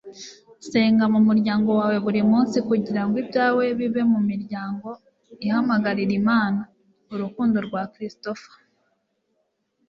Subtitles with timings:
[0.69, 4.87] senga mu muryango wawe buri munsi, kugira ngo ibyawe bibe mu miryango
[5.45, 6.59] ihamagarira imana.-
[7.13, 8.53] urukundo rwa christopher